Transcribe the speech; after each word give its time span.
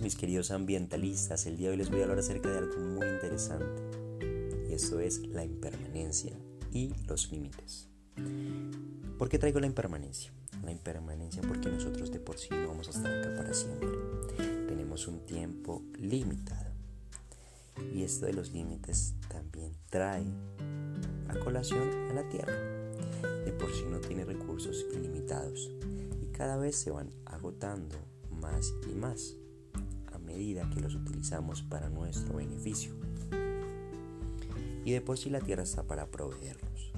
mis 0.00 0.16
queridos 0.16 0.50
ambientalistas? 0.50 1.44
El 1.46 1.56
día 1.56 1.68
de 1.68 1.72
hoy 1.72 1.76
les 1.76 1.90
voy 1.90 2.00
a 2.00 2.04
hablar 2.04 2.18
acerca 2.18 2.50
de 2.50 2.58
algo 2.58 2.78
muy 2.78 3.06
interesante 3.06 3.82
y 4.68 4.72
eso 4.72 5.00
es 5.00 5.26
la 5.26 5.44
impermanencia 5.44 6.32
y 6.72 6.94
los 7.06 7.30
límites. 7.30 7.88
¿Por 9.18 9.28
qué 9.28 9.38
traigo 9.38 9.60
la 9.60 9.66
impermanencia? 9.66 10.32
La 10.64 10.70
impermanencia 10.70 11.42
porque 11.42 11.68
nosotros 11.68 12.10
de 12.10 12.20
por 12.20 12.38
sí 12.38 12.48
no 12.52 12.68
vamos 12.68 12.88
a 12.88 12.90
estar 12.90 13.12
acá 13.12 13.34
para 13.36 13.52
siempre. 13.52 13.88
Tenemos 14.66 15.06
un 15.08 15.26
tiempo 15.26 15.82
limitado. 15.98 16.70
Y 17.94 18.04
esto 18.04 18.26
de 18.26 18.32
los 18.32 18.52
límites 18.52 19.14
también 19.28 19.72
trae 19.90 20.24
a 21.28 21.38
colación 21.44 21.90
a 22.10 22.14
la 22.14 22.28
Tierra. 22.28 22.54
De 23.44 23.52
por 23.52 23.72
sí 23.74 23.84
no 23.90 23.98
tiene 23.98 24.24
recursos 24.24 24.86
ilimitados 24.94 25.70
y 26.22 26.26
cada 26.32 26.56
vez 26.56 26.76
se 26.76 26.90
van 26.90 27.10
agotando 27.26 27.96
más 28.40 28.74
y 28.90 28.94
más 28.94 29.36
a 30.12 30.18
medida 30.18 30.68
que 30.70 30.80
los 30.80 30.94
utilizamos 30.94 31.62
para 31.62 31.88
nuestro 31.88 32.36
beneficio. 32.36 32.94
Y 34.84 34.92
de 34.92 35.00
por 35.00 35.18
sí 35.18 35.28
la 35.30 35.40
tierra 35.40 35.62
está 35.62 35.82
para 35.82 36.06
proveernos. 36.06 36.92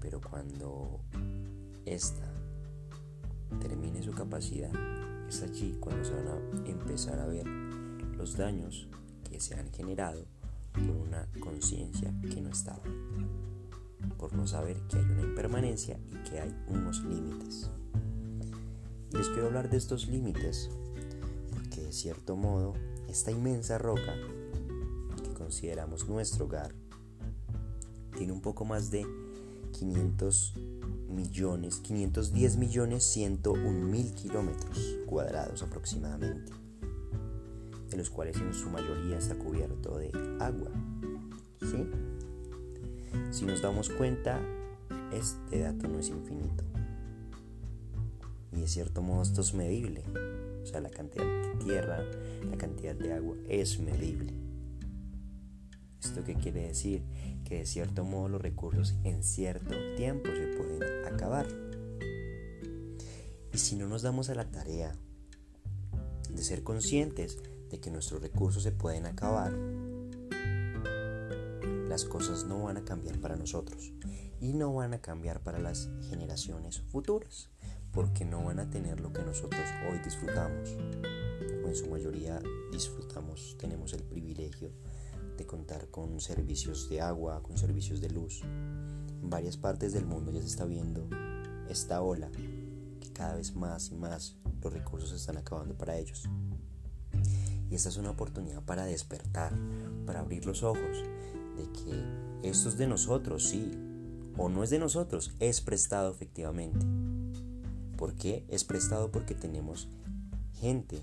Pero 0.00 0.20
cuando 0.20 1.00
esta 1.86 2.30
termine 3.60 4.02
su 4.02 4.12
capacidad, 4.12 4.70
es 5.28 5.42
allí 5.42 5.76
cuando 5.80 6.04
se 6.04 6.14
van 6.14 6.28
a 6.28 6.68
empezar 6.68 7.18
a 7.20 7.26
ver 7.26 7.46
los 8.16 8.36
daños 8.36 8.88
que 9.28 9.40
se 9.40 9.54
han 9.54 9.70
generado 9.72 10.24
por 10.72 10.96
una 10.96 11.26
conciencia 11.40 12.12
que 12.22 12.40
no 12.40 12.50
estaba, 12.50 12.82
por 14.16 14.32
no 14.32 14.46
saber 14.46 14.80
que 14.88 14.98
hay 14.98 15.04
una 15.04 15.22
impermanencia 15.22 15.98
y 16.10 16.28
que 16.28 16.40
hay 16.40 16.54
unos 16.68 17.02
límites. 17.04 17.70
Les 19.12 19.28
quiero 19.28 19.46
hablar 19.46 19.70
de 19.70 19.76
estos 19.76 20.08
límites 20.08 20.70
porque 21.50 21.80
de 21.80 21.92
cierto 21.92 22.36
modo 22.36 22.74
esta 23.08 23.30
inmensa 23.30 23.78
roca 23.78 24.14
que 25.22 25.32
consideramos 25.34 26.08
nuestro 26.08 26.44
hogar 26.44 26.72
tiene 28.16 28.32
un 28.32 28.42
poco 28.42 28.64
más 28.64 28.90
de 28.90 29.06
500 29.72 30.54
millones, 31.08 31.76
510 31.76 32.56
millones 32.56 33.04
101 33.04 33.86
mil 33.86 34.12
kilómetros 34.12 34.96
cuadrados 35.06 35.62
aproximadamente, 35.62 36.52
de 37.90 37.96
los 37.96 38.10
cuales 38.10 38.36
en 38.36 38.52
su 38.52 38.68
mayoría 38.70 39.18
está 39.18 39.36
cubierto 39.36 39.98
de 39.98 40.10
agua. 40.40 40.70
Si 43.30 43.44
nos 43.44 43.62
damos 43.62 43.88
cuenta, 43.90 44.40
este 45.12 45.60
dato 45.60 45.86
no 45.86 45.98
es 45.98 46.08
infinito. 46.08 46.64
Y 48.58 48.62
de 48.62 48.66
cierto 48.66 49.02
modo 49.02 49.22
esto 49.22 49.40
es 49.40 49.54
medible. 49.54 50.02
O 50.64 50.66
sea, 50.66 50.80
la 50.80 50.90
cantidad 50.90 51.24
de 51.24 51.64
tierra, 51.64 52.02
la 52.50 52.56
cantidad 52.56 52.96
de 52.96 53.12
agua 53.12 53.36
es 53.48 53.78
medible. 53.78 54.32
¿Esto 56.02 56.24
qué 56.24 56.34
quiere 56.34 56.66
decir? 56.66 57.04
Que 57.44 57.58
de 57.58 57.66
cierto 57.66 58.02
modo 58.02 58.28
los 58.30 58.42
recursos 58.42 58.96
en 59.04 59.22
cierto 59.22 59.76
tiempo 59.96 60.28
se 60.30 60.56
pueden 60.56 61.04
acabar. 61.06 61.46
Y 63.52 63.58
si 63.58 63.76
no 63.76 63.86
nos 63.86 64.02
damos 64.02 64.28
a 64.28 64.34
la 64.34 64.50
tarea 64.50 64.96
de 66.28 66.42
ser 66.42 66.64
conscientes 66.64 67.38
de 67.70 67.78
que 67.78 67.92
nuestros 67.92 68.20
recursos 68.20 68.64
se 68.64 68.72
pueden 68.72 69.06
acabar, 69.06 69.52
las 71.88 72.04
cosas 72.04 72.44
no 72.44 72.64
van 72.64 72.76
a 72.76 72.84
cambiar 72.84 73.20
para 73.20 73.36
nosotros 73.36 73.92
y 74.40 74.52
no 74.52 74.74
van 74.74 74.94
a 74.94 75.00
cambiar 75.00 75.44
para 75.44 75.60
las 75.60 75.88
generaciones 76.10 76.80
futuras 76.80 77.50
porque 77.92 78.24
no 78.24 78.44
van 78.44 78.60
a 78.60 78.70
tener 78.70 79.00
lo 79.00 79.12
que 79.12 79.22
nosotros 79.22 79.62
hoy 79.90 79.98
disfrutamos. 79.98 80.76
O 81.64 81.68
en 81.68 81.74
su 81.74 81.88
mayoría 81.88 82.40
disfrutamos, 82.72 83.56
tenemos 83.58 83.92
el 83.92 84.02
privilegio 84.02 84.72
de 85.36 85.46
contar 85.46 85.88
con 85.88 86.20
servicios 86.20 86.88
de 86.88 87.00
agua, 87.00 87.42
con 87.42 87.56
servicios 87.56 88.00
de 88.00 88.10
luz. 88.10 88.42
En 88.42 89.30
varias 89.30 89.56
partes 89.56 89.92
del 89.92 90.06
mundo 90.06 90.32
ya 90.32 90.40
se 90.40 90.46
está 90.46 90.64
viendo 90.64 91.08
esta 91.68 92.02
ola 92.02 92.30
que 93.00 93.12
cada 93.12 93.36
vez 93.36 93.54
más 93.54 93.90
y 93.90 93.94
más 93.94 94.36
los 94.62 94.72
recursos 94.72 95.10
se 95.10 95.16
están 95.16 95.36
acabando 95.36 95.76
para 95.76 95.96
ellos. 95.96 96.28
Y 97.70 97.74
esta 97.74 97.88
es 97.88 97.96
una 97.96 98.10
oportunidad 98.10 98.62
para 98.62 98.84
despertar, 98.84 99.52
para 100.06 100.20
abrir 100.20 100.46
los 100.46 100.62
ojos 100.62 101.04
de 101.56 101.70
que 101.72 102.48
esto 102.48 102.68
es 102.68 102.78
de 102.78 102.86
nosotros, 102.86 103.48
sí, 103.48 103.70
o 104.36 104.48
no 104.48 104.62
es 104.62 104.70
de 104.70 104.78
nosotros, 104.78 105.34
es 105.40 105.60
prestado 105.60 106.10
efectivamente. 106.10 106.86
¿Por 107.98 108.14
qué? 108.14 108.44
Es 108.48 108.62
prestado 108.62 109.10
porque 109.10 109.34
tenemos 109.34 109.88
gente, 110.60 111.02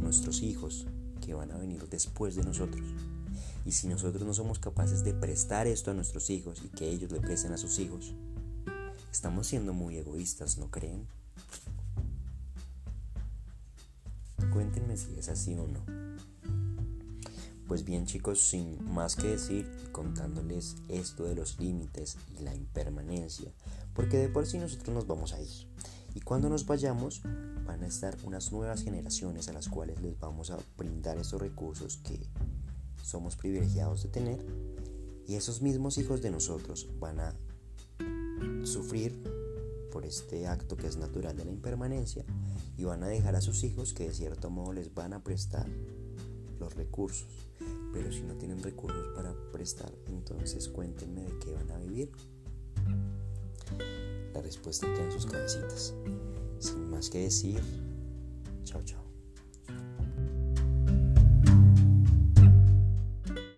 nuestros 0.00 0.42
hijos, 0.42 0.88
que 1.24 1.34
van 1.34 1.52
a 1.52 1.56
venir 1.56 1.88
después 1.88 2.34
de 2.34 2.42
nosotros. 2.42 2.84
Y 3.64 3.70
si 3.70 3.86
nosotros 3.86 4.26
no 4.26 4.34
somos 4.34 4.58
capaces 4.58 5.04
de 5.04 5.14
prestar 5.14 5.68
esto 5.68 5.92
a 5.92 5.94
nuestros 5.94 6.30
hijos 6.30 6.60
y 6.64 6.68
que 6.68 6.90
ellos 6.90 7.12
le 7.12 7.20
presten 7.20 7.52
a 7.52 7.58
sus 7.58 7.78
hijos, 7.78 8.12
estamos 9.12 9.46
siendo 9.46 9.72
muy 9.72 9.96
egoístas, 9.96 10.58
¿no 10.58 10.68
creen? 10.68 11.06
Cuéntenme 14.52 14.96
si 14.96 15.16
es 15.16 15.28
así 15.28 15.54
o 15.54 15.68
no. 15.68 15.78
Pues 17.68 17.84
bien 17.84 18.04
chicos, 18.04 18.40
sin 18.40 18.84
más 18.92 19.14
que 19.14 19.28
decir 19.28 19.70
contándoles 19.92 20.74
esto 20.88 21.22
de 21.22 21.36
los 21.36 21.60
límites 21.60 22.16
y 22.36 22.42
la 22.42 22.52
impermanencia, 22.52 23.52
porque 23.94 24.16
de 24.16 24.28
por 24.28 24.44
sí 24.44 24.58
nosotros 24.58 24.92
nos 24.92 25.06
vamos 25.06 25.34
a 25.34 25.40
ir. 25.40 25.68
Y 26.14 26.20
cuando 26.20 26.48
nos 26.48 26.66
vayamos, 26.66 27.22
van 27.66 27.82
a 27.82 27.86
estar 27.86 28.16
unas 28.24 28.52
nuevas 28.52 28.82
generaciones 28.82 29.48
a 29.48 29.52
las 29.52 29.68
cuales 29.68 30.00
les 30.02 30.18
vamos 30.18 30.50
a 30.50 30.58
brindar 30.76 31.18
esos 31.18 31.40
recursos 31.40 31.98
que 31.98 32.20
somos 33.02 33.36
privilegiados 33.36 34.02
de 34.02 34.08
tener. 34.08 34.44
Y 35.26 35.34
esos 35.34 35.62
mismos 35.62 35.98
hijos 35.98 36.22
de 36.22 36.30
nosotros 36.30 36.88
van 36.98 37.20
a 37.20 37.34
sufrir 38.64 39.22
por 39.92 40.06
este 40.06 40.46
acto 40.46 40.76
que 40.76 40.86
es 40.86 40.96
natural 40.96 41.36
de 41.36 41.44
la 41.44 41.50
impermanencia 41.50 42.24
y 42.76 42.84
van 42.84 43.02
a 43.02 43.08
dejar 43.08 43.36
a 43.36 43.40
sus 43.40 43.62
hijos 43.62 43.92
que 43.92 44.08
de 44.08 44.14
cierto 44.14 44.50
modo 44.50 44.72
les 44.72 44.94
van 44.94 45.12
a 45.12 45.22
prestar 45.22 45.66
los 46.58 46.74
recursos. 46.74 47.28
Pero 47.92 48.10
si 48.10 48.22
no 48.22 48.34
tienen 48.34 48.62
recursos 48.62 49.08
para 49.14 49.34
prestar, 49.52 49.92
entonces 50.06 50.68
cuéntenme 50.68 51.22
de 51.22 51.38
qué 51.38 51.52
van 51.52 51.70
a 51.70 51.78
vivir. 51.78 52.10
La 54.34 54.40
respuesta 54.40 54.86
queda 54.92 55.04
en 55.04 55.12
sus 55.12 55.26
cabecitas. 55.26 55.94
Sin 56.58 56.90
más 56.90 57.10
que 57.10 57.18
decir. 57.18 57.60